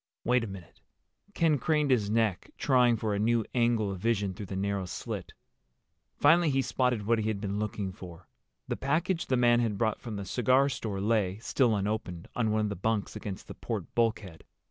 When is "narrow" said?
4.55-4.85